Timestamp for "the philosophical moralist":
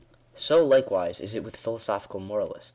1.53-2.69